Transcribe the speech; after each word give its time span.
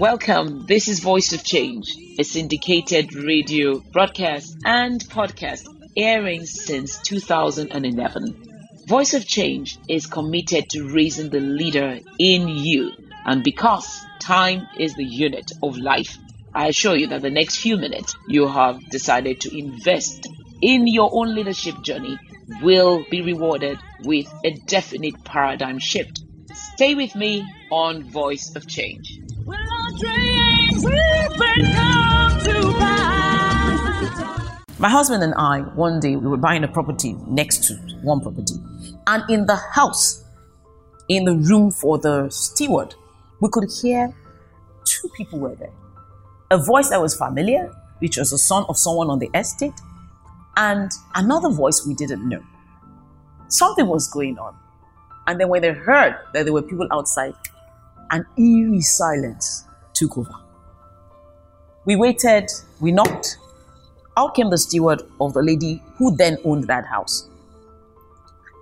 Welcome. 0.00 0.64
This 0.64 0.88
is 0.88 1.00
Voice 1.00 1.34
of 1.34 1.44
Change, 1.44 1.94
a 2.18 2.24
syndicated 2.24 3.14
radio 3.14 3.80
broadcast 3.80 4.56
and 4.64 4.98
podcast 4.98 5.66
airing 5.94 6.46
since 6.46 7.02
2011. 7.02 8.82
Voice 8.86 9.12
of 9.12 9.26
Change 9.26 9.76
is 9.90 10.06
committed 10.06 10.70
to 10.70 10.88
raising 10.88 11.28
the 11.28 11.40
leader 11.40 11.98
in 12.18 12.48
you. 12.48 12.92
And 13.26 13.44
because 13.44 14.00
time 14.20 14.66
is 14.78 14.94
the 14.94 15.04
unit 15.04 15.52
of 15.62 15.76
life, 15.76 16.16
I 16.54 16.68
assure 16.68 16.96
you 16.96 17.08
that 17.08 17.20
the 17.20 17.28
next 17.28 17.58
few 17.58 17.76
minutes 17.76 18.16
you 18.26 18.48
have 18.48 18.80
decided 18.88 19.42
to 19.42 19.54
invest 19.54 20.26
in 20.62 20.86
your 20.86 21.10
own 21.12 21.34
leadership 21.34 21.82
journey 21.82 22.18
will 22.62 23.04
be 23.10 23.20
rewarded 23.20 23.78
with 24.04 24.32
a 24.46 24.52
definite 24.66 25.22
paradigm 25.24 25.78
shift. 25.78 26.22
Stay 26.54 26.94
with 26.94 27.14
me 27.14 27.44
on 27.70 28.02
Voice 28.04 28.56
of 28.56 28.66
Change. 28.66 29.20
My 34.78 34.88
husband 34.88 35.22
and 35.22 35.34
I, 35.34 35.60
one 35.74 36.00
day, 36.00 36.16
we 36.16 36.26
were 36.26 36.38
buying 36.38 36.64
a 36.64 36.68
property 36.68 37.14
next 37.26 37.64
to 37.64 37.74
one 38.02 38.20
property. 38.20 38.54
And 39.06 39.28
in 39.28 39.46
the 39.46 39.56
house, 39.56 40.24
in 41.08 41.24
the 41.24 41.34
room 41.34 41.70
for 41.70 41.98
the 41.98 42.30
steward, 42.30 42.94
we 43.40 43.48
could 43.50 43.68
hear 43.82 44.14
two 44.84 45.08
people 45.16 45.38
were 45.38 45.54
there. 45.54 45.72
A 46.50 46.56
voice 46.56 46.88
that 46.88 47.00
was 47.00 47.14
familiar, 47.14 47.70
which 47.98 48.16
was 48.16 48.30
the 48.30 48.38
son 48.38 48.64
of 48.68 48.78
someone 48.78 49.10
on 49.10 49.18
the 49.18 49.28
estate, 49.34 49.74
and 50.56 50.90
another 51.14 51.50
voice 51.50 51.84
we 51.86 51.94
didn't 51.94 52.26
know. 52.26 52.42
Something 53.48 53.86
was 53.86 54.08
going 54.08 54.38
on. 54.38 54.56
And 55.26 55.38
then 55.38 55.48
when 55.48 55.62
they 55.62 55.72
heard 55.72 56.16
that 56.32 56.44
there 56.44 56.52
were 56.52 56.62
people 56.62 56.86
outside, 56.90 57.34
an 58.10 58.24
eerie 58.38 58.80
silence 58.80 59.66
took 60.00 60.16
over. 60.18 60.34
We 61.84 61.96
waited, 61.96 62.50
we 62.80 62.90
knocked. 62.90 63.36
Out 64.16 64.34
came 64.34 64.50
the 64.50 64.58
steward 64.58 65.02
of 65.20 65.34
the 65.34 65.42
lady 65.42 65.82
who 65.96 66.16
then 66.16 66.38
owned 66.44 66.64
that 66.64 66.86
house. 66.86 67.28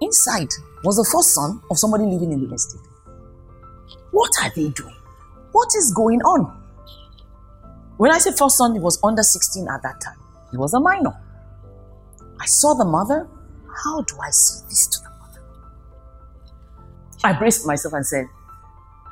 Inside 0.00 0.48
was 0.84 0.96
the 0.96 1.08
first 1.12 1.34
son 1.34 1.60
of 1.70 1.78
somebody 1.78 2.04
living 2.04 2.32
in 2.32 2.46
the 2.46 2.54
estate. 2.54 2.80
What 4.10 4.30
are 4.42 4.50
they 4.54 4.68
doing? 4.68 4.94
What 5.52 5.68
is 5.76 5.92
going 5.94 6.20
on? 6.22 6.54
When 7.96 8.12
I 8.12 8.18
say 8.18 8.30
first 8.32 8.56
son, 8.58 8.74
he 8.74 8.80
was 8.80 8.98
under 9.02 9.22
16 9.22 9.66
at 9.68 9.82
that 9.82 10.00
time. 10.00 10.18
He 10.50 10.56
was 10.56 10.74
a 10.74 10.80
minor. 10.80 11.16
I 12.40 12.46
saw 12.46 12.74
the 12.74 12.84
mother. 12.84 13.28
How 13.84 14.02
do 14.02 14.16
I 14.20 14.30
say 14.30 14.64
this 14.68 14.86
to 14.88 14.98
the 15.00 15.10
mother? 15.10 15.40
I 17.24 17.32
braced 17.32 17.66
myself 17.66 17.94
and 17.94 18.06
said, 18.06 18.26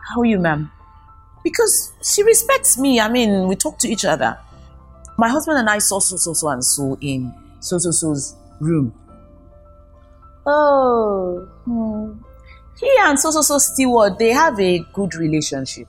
How 0.08 0.20
are 0.20 0.24
you, 0.24 0.38
ma'am? 0.38 0.70
Because 1.46 1.92
she 2.02 2.24
respects 2.24 2.76
me. 2.76 2.98
I 2.98 3.08
mean, 3.08 3.46
we 3.46 3.54
talk 3.54 3.78
to 3.78 3.88
each 3.88 4.04
other. 4.04 4.36
My 5.16 5.28
husband 5.28 5.58
and 5.58 5.70
I 5.70 5.78
saw 5.78 6.00
so, 6.00 6.16
so, 6.16 6.32
so, 6.32 6.48
and 6.48 6.64
so 6.64 6.98
in 7.00 7.32
so, 7.60 7.78
so, 7.78 7.92
so's 7.92 8.34
room. 8.58 8.92
Oh, 10.44 11.48
hmm. 11.64 12.14
he 12.80 12.90
and 12.98 13.16
so, 13.16 13.30
so, 13.30 13.42
so 13.42 13.58
steward, 13.58 14.18
they 14.18 14.30
have 14.30 14.58
a 14.58 14.80
good 14.92 15.14
relationship. 15.14 15.86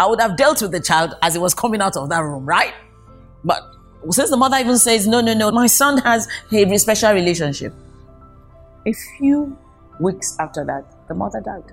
I 0.00 0.06
would 0.06 0.20
have 0.20 0.36
dealt 0.36 0.62
with 0.62 0.72
the 0.72 0.80
child 0.80 1.14
as 1.22 1.36
it 1.36 1.40
was 1.40 1.54
coming 1.54 1.80
out 1.80 1.96
of 1.96 2.08
that 2.08 2.24
room, 2.24 2.44
right? 2.44 2.74
But 3.44 3.62
since 4.10 4.30
the 4.30 4.36
mother 4.36 4.56
even 4.56 4.78
says, 4.78 5.06
no, 5.06 5.20
no, 5.20 5.32
no, 5.32 5.52
my 5.52 5.68
son 5.68 5.98
has 5.98 6.26
a 6.50 6.76
special 6.76 7.12
relationship. 7.12 7.72
A 8.84 8.92
few 8.92 9.56
weeks 10.00 10.36
after 10.40 10.64
that, 10.64 11.06
the 11.06 11.14
mother 11.14 11.40
died, 11.40 11.70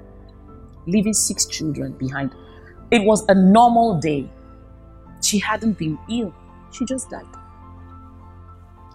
leaving 0.92 1.14
six 1.14 1.46
children 1.46 1.94
behind. 1.94 2.34
It 2.92 3.04
was 3.04 3.26
a 3.30 3.36
normal 3.36 4.00
day. 4.00 4.30
She 5.22 5.40
hadn't 5.40 5.78
been 5.78 5.98
ill, 6.10 6.34
she 6.72 6.86
just 6.86 7.10
died. 7.10 7.26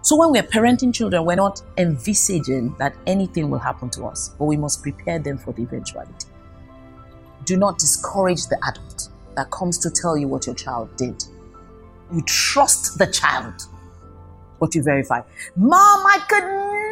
So 0.01 0.15
when 0.15 0.31
we're 0.31 0.43
parenting 0.43 0.93
children, 0.93 1.25
we're 1.25 1.35
not 1.35 1.63
envisaging 1.77 2.75
that 2.77 2.95
anything 3.07 3.49
will 3.49 3.59
happen 3.59 3.89
to 3.91 4.05
us, 4.05 4.29
but 4.37 4.45
we 4.45 4.55
must 4.55 4.83
prepare 4.83 5.17
them 5.17 5.37
for 5.37 5.51
the 5.51 5.63
eventuality. 5.63 6.27
Do 7.45 7.57
not 7.57 7.79
discourage 7.79 8.45
the 8.45 8.57
adult 8.67 9.09
that 9.35 9.49
comes 9.49 9.77
to 9.79 9.89
tell 9.89 10.15
you 10.15 10.27
what 10.27 10.45
your 10.45 10.55
child 10.55 10.95
did. 10.95 11.23
You 12.13 12.21
trust 12.21 12.99
the 12.99 13.07
child, 13.07 13.53
but 14.59 14.75
you 14.75 14.83
verify. 14.83 15.21
Mom, 15.55 16.05
I 16.05 16.19
could 16.29 16.43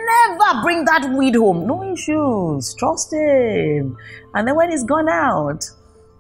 never 0.05 0.61
bring 0.61 0.85
that 0.85 1.09
weed 1.17 1.35
home. 1.35 1.67
No 1.67 1.83
issues. 1.83 2.73
Trust 2.75 3.13
him. 3.13 3.97
And 4.33 4.47
then 4.47 4.55
when 4.55 4.71
he's 4.71 4.83
gone 4.83 5.09
out, 5.09 5.63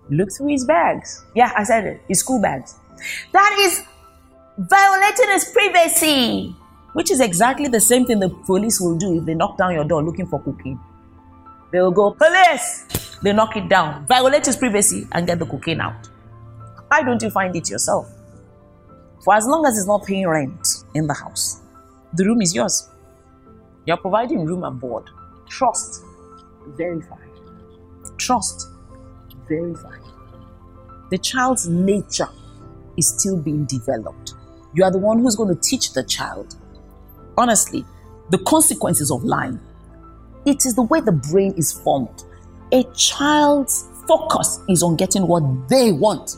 look 0.09 0.29
through 0.31 0.49
his 0.49 0.65
bags. 0.65 1.23
Yeah, 1.35 1.51
I 1.55 1.63
said 1.63 1.85
it. 1.85 2.01
His 2.07 2.19
school 2.19 2.41
bags. 2.41 2.75
That 3.31 3.55
is 3.59 3.83
violating 4.57 5.29
his 5.29 5.45
privacy, 5.45 6.55
which 6.93 7.11
is 7.11 7.19
exactly 7.19 7.67
the 7.67 7.81
same 7.81 8.05
thing 8.05 8.19
the 8.19 8.29
police 8.29 8.79
will 8.79 8.97
do 8.97 9.17
if 9.17 9.25
they 9.25 9.33
knock 9.33 9.57
down 9.57 9.73
your 9.73 9.83
door 9.83 10.03
looking 10.03 10.27
for 10.27 10.39
cocaine. 10.41 10.79
They 11.71 11.79
will 11.81 11.91
go, 11.91 12.11
police! 12.11 13.17
They 13.23 13.33
knock 13.33 13.55
it 13.55 13.67
down, 13.67 14.05
violate 14.05 14.45
his 14.45 14.57
privacy, 14.57 15.07
and 15.11 15.25
get 15.25 15.39
the 15.39 15.45
cocaine 15.45 15.81
out. 15.81 16.07
Why 16.87 17.01
don't 17.01 17.21
you 17.21 17.31
find 17.31 17.55
it 17.55 17.69
yourself? 17.69 18.07
For 19.23 19.33
as 19.33 19.47
long 19.47 19.65
as 19.65 19.77
it's 19.77 19.87
not 19.87 20.05
paying 20.05 20.27
rent 20.27 20.67
in 20.93 21.07
the 21.07 21.13
house, 21.13 21.61
the 22.13 22.25
room 22.25 22.41
is 22.41 22.53
yours. 22.53 22.89
You're 23.85 23.97
providing 23.97 24.45
room 24.45 24.63
and 24.63 24.79
board. 24.79 25.09
Trust, 25.49 26.03
verify. 26.67 27.17
Trust, 28.17 28.69
verify. 29.47 29.97
The 31.09 31.17
child's 31.17 31.67
nature 31.67 32.29
is 32.97 33.09
still 33.09 33.37
being 33.37 33.65
developed. 33.65 34.33
You 34.73 34.83
are 34.83 34.91
the 34.91 34.99
one 34.99 35.19
who's 35.19 35.35
going 35.35 35.53
to 35.53 35.61
teach 35.61 35.93
the 35.93 36.03
child. 36.03 36.55
Honestly, 37.37 37.85
the 38.29 38.37
consequences 38.39 39.11
of 39.11 39.23
lying. 39.23 39.59
It 40.45 40.65
is 40.65 40.75
the 40.75 40.83
way 40.83 41.01
the 41.01 41.11
brain 41.11 41.53
is 41.57 41.71
formed. 41.71 42.23
A 42.71 42.83
child's 42.95 43.87
focus 44.07 44.59
is 44.69 44.81
on 44.81 44.95
getting 44.95 45.27
what 45.27 45.43
they 45.69 45.91
want, 45.91 46.37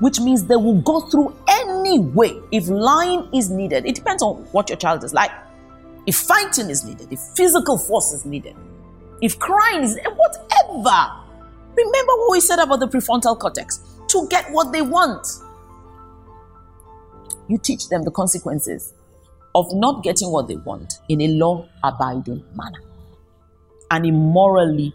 which 0.00 0.20
means 0.20 0.46
they 0.46 0.56
will 0.56 0.80
go 0.82 1.00
through 1.00 1.34
any 1.48 1.98
way 1.98 2.38
if 2.50 2.68
lying 2.68 3.28
is 3.32 3.50
needed. 3.50 3.86
It 3.86 3.94
depends 3.94 4.22
on 4.22 4.36
what 4.52 4.68
your 4.68 4.78
child 4.78 5.04
is 5.04 5.12
like. 5.12 5.30
If 6.06 6.16
fighting 6.16 6.70
is 6.70 6.84
needed, 6.84 7.12
if 7.12 7.20
physical 7.36 7.78
force 7.78 8.12
is 8.12 8.24
needed, 8.24 8.56
if 9.20 9.38
crying 9.38 9.82
is 9.84 9.98
whatever. 10.04 11.18
Remember 11.74 12.12
what 12.12 12.32
we 12.32 12.40
said 12.40 12.58
about 12.58 12.80
the 12.80 12.88
prefrontal 12.88 13.38
cortex 13.38 13.80
to 14.08 14.26
get 14.28 14.50
what 14.52 14.72
they 14.72 14.82
want 14.82 15.26
you 17.48 17.58
teach 17.58 17.88
them 17.88 18.02
the 18.02 18.10
consequences 18.10 18.94
of 19.54 19.66
not 19.74 20.02
getting 20.02 20.30
what 20.30 20.48
they 20.48 20.56
want 20.56 20.94
in 21.08 21.20
a 21.20 21.28
law 21.28 21.68
abiding 21.84 22.42
manner 22.54 22.80
and 23.90 24.06
a 24.06 24.10
morally 24.10 24.94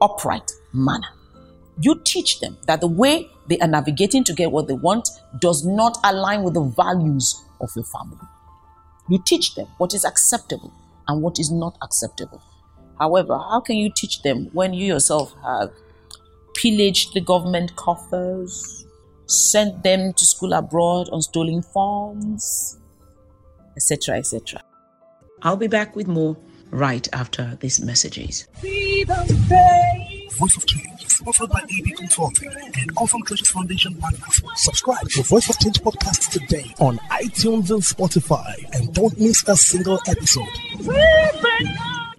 upright 0.00 0.50
manner. 0.72 1.06
You 1.80 2.00
teach 2.04 2.40
them 2.40 2.58
that 2.66 2.80
the 2.80 2.88
way 2.88 3.30
they 3.46 3.58
are 3.58 3.68
navigating 3.68 4.24
to 4.24 4.32
get 4.32 4.50
what 4.50 4.66
they 4.66 4.74
want 4.74 5.08
does 5.38 5.64
not 5.64 5.96
align 6.04 6.42
with 6.42 6.54
the 6.54 6.62
values 6.62 7.40
of 7.60 7.70
your 7.76 7.84
family. 7.84 8.18
You 9.12 9.22
teach 9.26 9.54
them 9.56 9.66
what 9.76 9.92
is 9.92 10.06
acceptable 10.06 10.72
and 11.06 11.20
what 11.20 11.38
is 11.38 11.50
not 11.50 11.76
acceptable. 11.82 12.40
However, 12.98 13.36
how 13.36 13.60
can 13.60 13.76
you 13.76 13.92
teach 13.94 14.22
them 14.22 14.48
when 14.54 14.72
you 14.72 14.86
yourself 14.86 15.34
have 15.44 15.70
pillaged 16.54 17.12
the 17.12 17.20
government 17.20 17.76
coffers, 17.76 18.86
sent 19.26 19.82
them 19.82 20.14
to 20.14 20.24
school 20.24 20.54
abroad 20.54 21.10
on 21.12 21.20
stolen 21.20 21.60
funds, 21.60 22.78
etc., 23.76 24.16
etc. 24.16 24.62
I'll 25.42 25.56
be 25.56 25.66
back 25.66 25.94
with 25.94 26.08
more 26.08 26.38
right 26.70 27.06
after 27.12 27.58
these 27.60 27.82
messages. 27.82 28.48
Voice 28.62 30.56
of 30.56 30.66
Change 30.66 30.91
offered 31.26 31.50
by 31.50 31.60
AD 31.60 31.96
Consulting 31.96 32.50
and 32.50 32.92
Awesome 32.96 33.22
Treasures 33.22 33.50
Foundation 33.50 33.94
Partners. 33.94 34.42
Subscribe 34.56 35.08
to 35.10 35.22
Voice 35.22 35.48
of 35.48 35.58
Change 35.58 35.80
podcast 35.80 36.30
today 36.30 36.74
on 36.80 36.96
iTunes 37.10 37.70
and 37.70 37.82
Spotify 37.82 38.54
and 38.74 38.92
don't 38.92 39.18
miss 39.18 39.46
a 39.46 39.56
single 39.56 40.00
episode. 40.08 40.48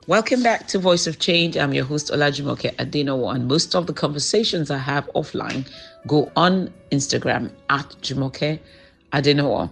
Welcome 0.08 0.44
back 0.44 0.68
to 0.70 0.80
Voice 0.80 1.08
of 1.08 1.20
Change. 1.20 1.58
I'm 1.58 1.74
your 1.74 1.86
host 1.86 2.12
Olajumoke 2.12 2.76
Adenowo, 2.76 3.34
and 3.34 3.48
most 3.48 3.76
of 3.76 3.88
the 3.88 3.94
conversations 3.94 4.72
I 4.72 4.78
have 4.78 5.10
offline 5.16 5.70
go 6.08 6.32
on 6.36 6.74
Instagram 6.92 7.52
at 7.70 7.86
Jumoke 8.02 8.60
Adenowo. 9.12 9.70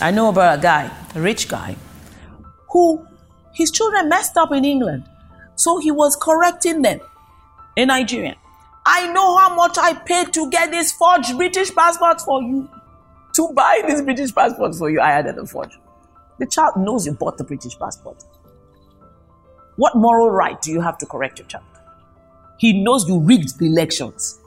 I 0.00 0.10
know 0.10 0.28
about 0.28 0.58
a 0.58 0.62
guy, 0.62 0.90
a 1.14 1.20
rich 1.20 1.48
guy, 1.48 1.76
who 2.70 3.04
his 3.54 3.70
children 3.70 4.08
messed 4.08 4.36
up 4.36 4.52
in 4.52 4.64
England, 4.64 5.04
so 5.56 5.78
he 5.78 5.90
was 5.90 6.16
correcting 6.16 6.82
them 6.82 7.00
in 7.76 7.88
Nigeria. 7.88 8.36
I 8.86 9.10
know 9.12 9.36
how 9.36 9.54
much 9.54 9.78
I 9.78 9.94
paid 9.94 10.32
to 10.34 10.50
get 10.50 10.70
this 10.70 10.92
forged 10.92 11.36
British 11.36 11.74
passport 11.74 12.20
for 12.20 12.42
you. 12.42 12.68
To 13.34 13.52
buy 13.54 13.82
this 13.86 14.02
British 14.02 14.34
passport 14.34 14.74
for 14.74 14.90
you, 14.90 15.00
I 15.00 15.10
added 15.12 15.36
the 15.36 15.46
forge. 15.46 15.78
The 16.38 16.46
child 16.46 16.76
knows 16.76 17.06
you 17.06 17.12
bought 17.12 17.38
the 17.38 17.44
British 17.44 17.78
passport. 17.78 18.22
What 19.76 19.96
moral 19.96 20.30
right 20.30 20.60
do 20.60 20.70
you 20.70 20.80
have 20.80 20.98
to 20.98 21.06
correct 21.06 21.38
your 21.38 21.48
child? 21.48 21.64
He 22.58 22.84
knows 22.84 23.08
you 23.08 23.18
rigged 23.18 23.58
the 23.58 23.66
elections. 23.66 24.38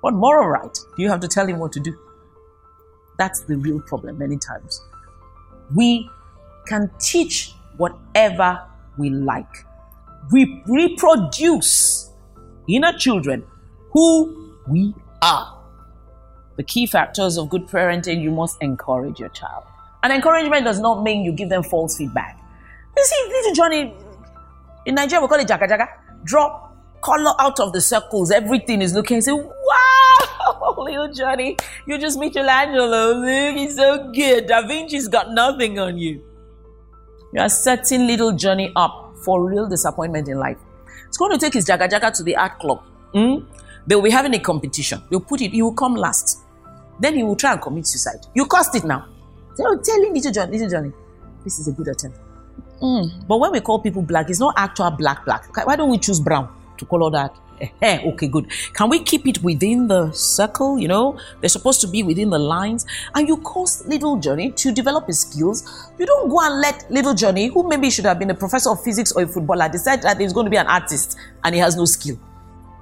What 0.00 0.14
moral 0.14 0.48
right 0.48 0.72
do 0.96 1.02
you 1.02 1.10
have 1.10 1.20
to 1.20 1.28
tell 1.28 1.46
him 1.46 1.58
what 1.58 1.72
to 1.72 1.80
do? 1.80 1.98
That's 3.18 3.40
the 3.40 3.56
real 3.56 3.80
problem 3.80 4.18
many 4.18 4.38
times. 4.38 4.80
We 5.74 6.08
can 6.66 6.90
teach 6.98 7.52
whatever 7.76 8.62
we 8.96 9.10
like. 9.10 9.66
We 10.32 10.62
reproduce 10.66 12.09
inner 12.76 12.92
children 12.92 13.44
who 13.92 14.54
we 14.68 14.94
are. 15.22 15.56
The 16.56 16.62
key 16.62 16.86
factors 16.86 17.38
of 17.38 17.48
good 17.48 17.66
parenting 17.66 18.22
you 18.22 18.30
must 18.30 18.56
encourage 18.60 19.18
your 19.18 19.30
child. 19.30 19.64
And 20.02 20.12
encouragement 20.12 20.64
does 20.64 20.80
not 20.80 21.02
mean 21.02 21.24
you 21.24 21.32
give 21.32 21.48
them 21.48 21.62
false 21.62 21.96
feedback. 21.96 22.38
You 22.96 23.04
see, 23.04 23.26
little 23.28 23.54
Johnny, 23.54 23.94
in 24.86 24.94
Nigeria 24.94 25.22
we 25.22 25.28
call 25.28 25.40
it 25.40 25.48
jaga 25.48 25.68
jaga. 25.68 25.88
Drop 26.24 26.76
color 27.02 27.32
out 27.38 27.60
of 27.60 27.72
the 27.72 27.80
circles. 27.80 28.30
Everything 28.30 28.82
is 28.82 28.92
looking. 28.94 29.20
Say, 29.20 29.32
wow, 29.32 30.74
little 30.78 31.12
Johnny, 31.12 31.56
you 31.86 31.98
just 31.98 32.18
Michelangelo. 32.18 33.14
Look, 33.14 33.56
he's 33.56 33.76
so 33.76 34.10
good. 34.12 34.46
Da 34.46 34.62
Vinci's 34.62 35.08
got 35.08 35.32
nothing 35.32 35.78
on 35.78 35.98
you. 35.98 36.22
You 37.32 37.40
are 37.40 37.48
setting 37.48 38.06
little 38.06 38.32
Johnny 38.32 38.72
up 38.74 39.14
for 39.24 39.44
real 39.44 39.68
disappointment 39.68 40.28
in 40.28 40.38
life. 40.38 40.58
He's 41.10 41.16
going 41.16 41.32
to 41.32 41.38
take 41.38 41.54
his 41.54 41.66
jaga 41.66 41.88
jaga 41.88 42.12
to 42.16 42.22
the 42.22 42.36
art 42.36 42.60
club. 42.60 42.82
Mm? 43.12 43.44
They 43.84 43.96
will 43.96 44.02
be 44.02 44.10
having 44.10 44.32
a 44.34 44.38
competition. 44.38 45.02
They'll 45.10 45.20
put 45.20 45.40
it, 45.40 45.50
he 45.50 45.60
will 45.60 45.72
come 45.72 45.96
last. 45.96 46.38
Then 47.00 47.16
he 47.16 47.24
will 47.24 47.34
try 47.34 47.52
and 47.52 47.60
commit 47.60 47.86
suicide. 47.86 48.26
You 48.34 48.46
cost 48.46 48.74
it 48.76 48.84
now. 48.84 49.08
Tell, 49.56 49.74
tell 49.74 49.82
telling 49.82 50.14
little 50.14 50.30
Johnny, 50.30 50.52
little 50.52 50.68
Johnny, 50.70 50.92
this 51.42 51.58
is 51.58 51.66
a 51.66 51.72
good 51.72 51.88
attempt. 51.88 52.18
Mm. 52.80 53.26
But 53.26 53.38
when 53.38 53.50
we 53.52 53.60
call 53.60 53.80
people 53.80 54.02
black, 54.02 54.30
it's 54.30 54.38
not 54.38 54.54
actual 54.56 54.90
black 54.92 55.24
black. 55.24 55.66
Why 55.66 55.74
don't 55.76 55.90
we 55.90 55.98
choose 55.98 56.20
brown 56.20 56.48
to 56.78 56.84
color 56.84 57.10
that? 57.10 57.34
Okay, 57.82 58.28
good. 58.28 58.50
Can 58.72 58.88
we 58.88 59.00
keep 59.00 59.26
it 59.26 59.42
within 59.42 59.88
the 59.88 60.10
circle? 60.12 60.78
You 60.78 60.88
know, 60.88 61.18
they're 61.40 61.48
supposed 61.48 61.80
to 61.82 61.88
be 61.88 62.02
within 62.02 62.30
the 62.30 62.38
lines. 62.38 62.86
And 63.14 63.28
you 63.28 63.36
cause 63.38 63.86
little 63.86 64.18
Johnny 64.18 64.50
to 64.52 64.72
develop 64.72 65.06
his 65.06 65.20
skills. 65.20 65.90
You 65.98 66.06
don't 66.06 66.28
go 66.28 66.40
and 66.40 66.60
let 66.60 66.90
little 66.90 67.14
Johnny, 67.14 67.48
who 67.48 67.68
maybe 67.68 67.90
should 67.90 68.06
have 68.06 68.18
been 68.18 68.30
a 68.30 68.34
professor 68.34 68.70
of 68.70 68.82
physics 68.82 69.12
or 69.12 69.22
a 69.22 69.28
footballer, 69.28 69.68
decide 69.68 70.02
that 70.02 70.20
he's 70.20 70.32
going 70.32 70.44
to 70.46 70.50
be 70.50 70.56
an 70.56 70.66
artist 70.66 71.18
and 71.44 71.54
he 71.54 71.60
has 71.60 71.76
no 71.76 71.84
skill. 71.84 72.18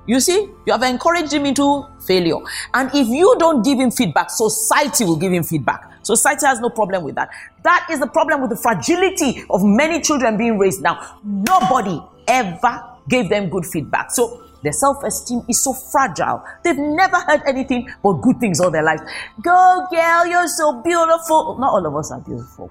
You 0.06 0.20
see, 0.20 0.48
you 0.64 0.72
have 0.72 0.82
encouraged 0.82 1.34
him 1.34 1.44
into 1.44 1.86
failure. 2.06 2.38
And 2.72 2.88
if 2.94 3.08
you 3.08 3.36
don't 3.38 3.62
give 3.62 3.78
him 3.78 3.90
feedback, 3.90 4.30
society 4.30 5.04
will 5.04 5.18
give 5.18 5.32
him 5.32 5.42
feedback. 5.42 5.92
Society 6.02 6.46
has 6.46 6.60
no 6.60 6.70
problem 6.70 7.04
with 7.04 7.14
that. 7.16 7.28
That 7.62 7.86
is 7.90 8.00
the 8.00 8.06
problem 8.06 8.40
with 8.40 8.48
the 8.48 8.56
fragility 8.56 9.44
of 9.50 9.62
many 9.62 10.00
children 10.00 10.38
being 10.38 10.56
raised 10.56 10.80
now. 10.80 11.18
Nobody 11.22 12.00
ever 12.26 12.82
gave 13.08 13.28
them 13.28 13.50
good 13.50 13.66
feedback. 13.66 14.10
So 14.10 14.47
their 14.62 14.72
self 14.72 15.02
esteem 15.04 15.42
is 15.48 15.62
so 15.62 15.72
fragile. 15.72 16.42
They've 16.62 16.76
never 16.76 17.16
heard 17.16 17.42
anything 17.46 17.88
but 18.02 18.14
good 18.14 18.40
things 18.40 18.60
all 18.60 18.70
their 18.70 18.82
life. 18.82 19.00
Go, 19.42 19.86
girl, 19.90 20.26
you're 20.26 20.48
so 20.48 20.82
beautiful. 20.82 21.58
Not 21.58 21.72
all 21.72 21.86
of 21.86 21.94
us 21.96 22.10
are 22.10 22.20
beautiful. 22.20 22.70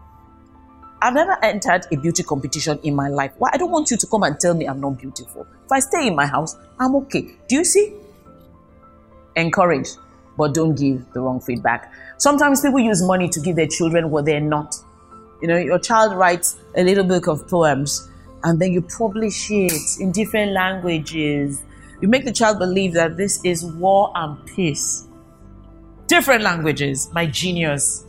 I've 1.01 1.13
never 1.13 1.37
entered 1.43 1.85
a 1.91 1.95
beauty 1.95 2.23
competition 2.23 2.79
in 2.83 2.95
my 2.95 3.07
life. 3.07 3.31
Why? 3.37 3.51
I 3.53 3.57
don't 3.57 3.71
want 3.71 3.91
you 3.91 3.97
to 3.97 4.07
come 4.07 4.23
and 4.23 4.39
tell 4.39 4.53
me 4.53 4.65
I'm 4.65 4.81
not 4.81 4.97
beautiful. 4.97 5.45
If 5.65 5.71
I 5.71 5.79
stay 5.79 6.07
in 6.07 6.15
my 6.15 6.25
house, 6.25 6.57
I'm 6.79 6.95
okay. 6.95 7.35
Do 7.47 7.55
you 7.55 7.63
see? 7.63 7.93
Encourage, 9.35 9.89
but 10.37 10.55
don't 10.55 10.75
give 10.75 11.11
the 11.13 11.21
wrong 11.21 11.39
feedback. 11.39 11.93
Sometimes 12.17 12.61
people 12.61 12.79
use 12.79 13.03
money 13.03 13.29
to 13.29 13.39
give 13.39 13.55
their 13.55 13.67
children 13.67 14.09
what 14.09 14.25
they're 14.25 14.39
not. 14.41 14.75
You 15.41 15.47
know, 15.47 15.57
your 15.57 15.77
child 15.77 16.17
writes 16.17 16.57
a 16.75 16.83
little 16.83 17.03
book 17.03 17.27
of 17.27 17.47
poems 17.47 18.09
and 18.43 18.59
then 18.59 18.73
you 18.73 18.81
publish 18.81 19.51
it 19.51 19.99
in 19.99 20.11
different 20.11 20.51
languages 20.51 21.61
you 21.99 22.07
make 22.07 22.25
the 22.25 22.31
child 22.31 22.59
believe 22.59 22.93
that 22.93 23.17
this 23.17 23.43
is 23.43 23.65
war 23.65 24.11
and 24.15 24.45
peace. 24.45 25.07
Different 26.05 26.43
languages, 26.43 27.09
my 27.11 27.25
genius. 27.25 28.05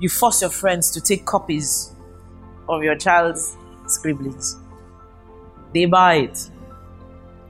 You 0.00 0.08
force 0.08 0.40
your 0.40 0.50
friends 0.50 0.90
to 0.90 1.00
take 1.00 1.24
copies 1.24 1.94
of 2.68 2.82
your 2.82 2.96
child's 2.96 3.56
scribblings. 3.86 4.56
They 5.72 5.84
buy 5.84 6.14
it. 6.16 6.50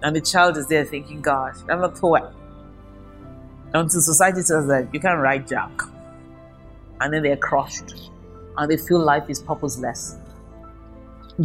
And 0.02 0.14
the 0.14 0.20
child 0.20 0.56
is 0.56 0.66
there 0.68 0.84
thinking, 0.84 1.22
gosh, 1.22 1.56
I'm 1.68 1.82
a 1.82 1.88
poet. 1.88 2.30
Until 3.72 4.00
society 4.00 4.42
tells 4.42 4.66
them, 4.66 4.90
you 4.92 5.00
can't 5.00 5.20
write 5.20 5.48
Jack. 5.48 5.70
And 7.00 7.14
then 7.14 7.22
they're 7.22 7.36
crushed. 7.36 8.10
And 8.58 8.70
they 8.70 8.76
feel 8.76 8.98
life 8.98 9.30
is 9.30 9.40
purposeless. 9.40 10.16
Hmm. 11.36 11.44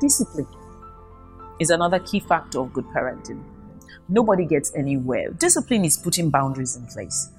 Discipline 0.00 0.46
is 1.60 1.70
another 1.70 1.98
key 1.98 2.20
factor 2.20 2.60
of 2.60 2.72
good 2.72 2.86
parenting. 2.86 3.42
Nobody 4.08 4.46
gets 4.46 4.74
anywhere. 4.74 5.30
Discipline 5.30 5.84
is 5.84 5.96
putting 5.96 6.30
boundaries 6.30 6.76
in 6.76 6.86
place. 6.86 7.30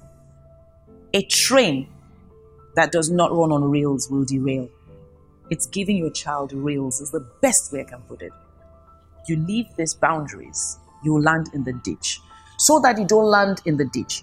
A 1.14 1.22
train 1.22 1.88
that 2.76 2.92
does 2.92 3.10
not 3.10 3.32
run 3.32 3.50
on 3.50 3.70
rails 3.70 4.08
will 4.10 4.24
derail. 4.24 4.68
It's 5.50 5.66
giving 5.66 5.96
your 5.96 6.10
child 6.10 6.52
rails 6.52 7.00
is 7.00 7.10
the 7.10 7.26
best 7.42 7.72
way 7.72 7.80
I 7.80 7.84
can 7.84 8.00
put 8.02 8.22
it. 8.22 8.32
You 9.26 9.36
leave 9.36 9.66
these 9.76 9.94
boundaries, 9.94 10.78
you 11.02 11.20
land 11.20 11.50
in 11.52 11.64
the 11.64 11.72
ditch. 11.72 12.20
So 12.58 12.78
that 12.80 12.98
you 12.98 13.06
don't 13.06 13.24
land 13.24 13.60
in 13.64 13.76
the 13.76 13.86
ditch, 13.86 14.22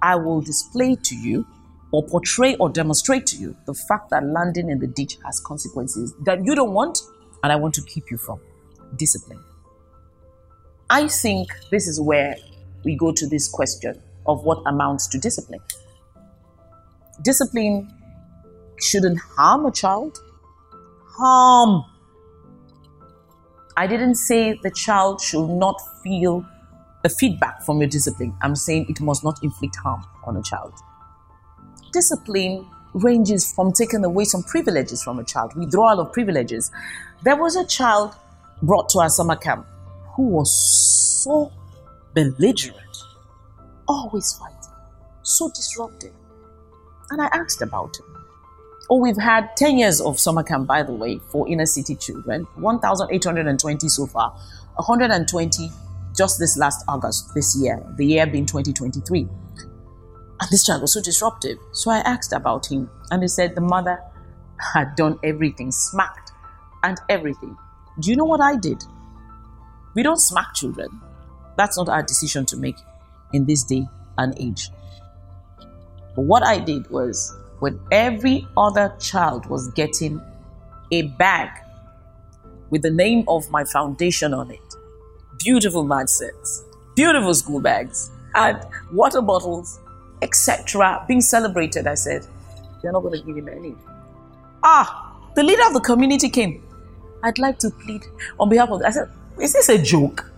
I 0.00 0.16
will 0.16 0.40
display 0.40 0.94
to 0.94 1.14
you 1.14 1.46
or 1.92 2.02
portray 2.04 2.56
or 2.56 2.70
demonstrate 2.70 3.26
to 3.26 3.36
you 3.36 3.56
the 3.66 3.74
fact 3.74 4.10
that 4.10 4.24
landing 4.24 4.70
in 4.70 4.78
the 4.78 4.86
ditch 4.86 5.18
has 5.24 5.40
consequences 5.40 6.14
that 6.24 6.44
you 6.44 6.54
don't 6.54 6.72
want 6.72 6.98
and 7.42 7.52
I 7.52 7.56
want 7.56 7.74
to 7.74 7.82
keep 7.82 8.10
you 8.10 8.16
from 8.16 8.40
discipline. 8.96 9.42
I 10.88 11.08
think 11.08 11.48
this 11.70 11.88
is 11.88 12.00
where 12.00 12.36
we 12.84 12.94
go 12.96 13.12
to 13.12 13.26
this 13.26 13.48
question 13.48 14.00
of 14.26 14.44
what 14.44 14.62
amounts 14.66 15.08
to 15.08 15.18
discipline. 15.18 15.60
Discipline 17.22 17.92
shouldn't 18.78 19.18
harm 19.18 19.66
a 19.66 19.72
child. 19.72 20.18
Harm. 21.18 21.84
I 23.76 23.86
didn't 23.86 24.14
say 24.14 24.58
the 24.62 24.70
child 24.70 25.20
should 25.20 25.48
not 25.48 25.80
feel 26.02 26.46
the 27.02 27.08
feedback 27.08 27.62
from 27.62 27.78
your 27.78 27.88
discipline. 27.88 28.34
I'm 28.42 28.56
saying 28.56 28.86
it 28.88 29.00
must 29.00 29.24
not 29.24 29.42
inflict 29.42 29.76
harm 29.76 30.04
on 30.24 30.36
a 30.36 30.42
child. 30.42 30.72
Discipline 31.92 32.66
ranges 32.94 33.52
from 33.52 33.72
taking 33.72 34.04
away 34.04 34.24
some 34.24 34.42
privileges 34.42 35.02
from 35.02 35.18
a 35.18 35.24
child, 35.24 35.54
withdrawal 35.56 36.00
of 36.00 36.12
privileges. 36.12 36.70
There 37.22 37.36
was 37.36 37.56
a 37.56 37.66
child 37.66 38.14
brought 38.62 38.88
to 38.90 38.98
our 39.00 39.08
summer 39.08 39.36
camp 39.36 39.66
who 40.14 40.24
was 40.28 41.22
so 41.22 41.52
belligerent, 42.14 42.80
always 43.86 44.32
fighting, 44.32 44.72
so 45.22 45.48
disruptive. 45.50 46.12
And 47.10 47.20
I 47.20 47.26
asked 47.32 47.62
about 47.62 47.96
him. 47.98 48.06
Oh, 48.88 48.98
we've 48.98 49.16
had 49.16 49.56
10 49.56 49.78
years 49.78 50.00
of 50.00 50.18
summer 50.18 50.42
camp, 50.42 50.66
by 50.66 50.82
the 50.82 50.92
way, 50.92 51.20
for 51.30 51.48
inner 51.48 51.66
city 51.66 51.96
children, 51.96 52.46
1,820 52.54 53.88
so 53.88 54.06
far, 54.06 54.30
120 54.76 55.70
just 56.16 56.38
this 56.38 56.56
last 56.56 56.84
August, 56.88 57.34
this 57.34 57.56
year, 57.60 57.84
the 57.96 58.06
year 58.06 58.26
being 58.26 58.46
2023. 58.46 59.28
And 60.40 60.50
this 60.50 60.64
child 60.64 60.82
was 60.82 60.94
so 60.94 61.02
disruptive. 61.02 61.58
So 61.72 61.90
I 61.90 61.98
asked 61.98 62.32
about 62.32 62.70
him, 62.70 62.90
and 63.10 63.22
they 63.22 63.26
said 63.26 63.54
the 63.54 63.60
mother 63.60 64.02
had 64.72 64.94
done 64.96 65.18
everything, 65.22 65.70
smacked 65.72 66.32
and 66.82 66.98
everything. 67.08 67.56
Do 68.00 68.10
you 68.10 68.16
know 68.16 68.24
what 68.24 68.40
I 68.40 68.56
did? 68.56 68.82
We 69.94 70.02
don't 70.02 70.20
smack 70.20 70.54
children. 70.54 71.00
That's 71.56 71.78
not 71.78 71.88
our 71.88 72.02
decision 72.02 72.44
to 72.46 72.56
make 72.56 72.76
in 73.32 73.46
this 73.46 73.64
day 73.64 73.86
and 74.18 74.34
age. 74.38 74.70
But 76.14 76.22
what 76.22 76.42
I 76.42 76.58
did 76.58 76.90
was 76.90 77.34
when 77.60 77.80
every 77.90 78.46
other 78.56 78.94
child 78.98 79.46
was 79.46 79.68
getting 79.72 80.20
a 80.90 81.02
bag 81.02 81.48
with 82.70 82.82
the 82.82 82.90
name 82.90 83.24
of 83.28 83.50
my 83.50 83.64
foundation 83.64 84.34
on 84.34 84.50
it, 84.50 84.74
beautiful 85.38 85.84
mat 85.84 86.10
sets, 86.10 86.64
beautiful 86.94 87.32
school 87.34 87.60
bags, 87.60 88.10
and 88.34 88.62
water 88.92 89.22
bottles, 89.22 89.80
etc., 90.20 91.04
being 91.08 91.20
celebrated, 91.20 91.86
I 91.86 91.94
said, 91.94 92.26
You're 92.82 92.92
not 92.92 93.00
going 93.00 93.18
to 93.18 93.26
give 93.26 93.36
him 93.36 93.48
any. 93.48 93.74
Ah, 94.62 95.16
the 95.34 95.42
leader 95.42 95.62
of 95.66 95.74
the 95.74 95.80
community 95.80 96.28
came. 96.28 96.65
I'd 97.26 97.38
like 97.38 97.58
to 97.58 97.70
plead 97.70 98.04
on 98.38 98.48
behalf 98.48 98.70
of. 98.70 98.82
I 98.82 98.90
said, 98.90 99.10
is 99.40 99.52
this 99.52 99.68
a 99.68 99.82
joke? 99.82 100.30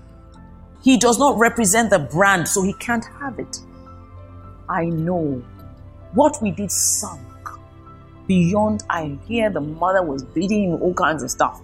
He 0.83 0.97
does 0.97 1.19
not 1.19 1.39
represent 1.39 1.91
the 1.91 1.99
brand, 1.99 2.49
so 2.49 2.63
he 2.63 2.73
can't 2.75 3.05
have 3.21 3.39
it. 3.39 3.59
I 4.71 4.87
know 4.87 5.45
what 6.15 6.41
we 6.41 6.51
did 6.51 6.71
sunk 6.71 7.21
beyond. 8.27 8.85
I 8.89 9.19
hear 9.27 9.51
the 9.51 9.61
mother 9.61 10.03
was 10.03 10.23
beating 10.25 10.71
him 10.71 10.83
all 10.83 10.95
kinds 10.95 11.23
of 11.23 11.31
stuff, 11.31 11.61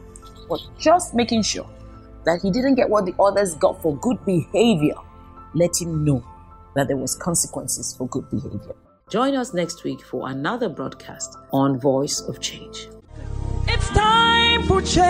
but 0.46 0.60
just 0.78 1.14
making 1.14 1.42
sure 1.42 1.68
that 2.26 2.40
he 2.42 2.50
didn't 2.50 2.74
get 2.74 2.90
what 2.90 3.06
the 3.06 3.14
others 3.18 3.54
got 3.54 3.80
for 3.80 3.96
good 3.96 4.22
behavior. 4.26 4.96
Let 5.54 5.80
him 5.80 6.04
know 6.04 6.22
that 6.74 6.88
there 6.88 6.98
was 6.98 7.14
consequences 7.14 7.94
for 7.96 8.06
good 8.08 8.28
behavior. 8.28 8.74
Join 9.08 9.36
us 9.36 9.54
next 9.54 9.84
week 9.84 10.02
for 10.02 10.28
another 10.28 10.68
broadcast 10.68 11.38
on 11.50 11.80
Voice 11.80 12.20
of 12.20 12.40
Change. 12.40 12.88
It's 13.66 13.88
time 13.90 14.62
for 14.64 14.82
change. 14.82 15.04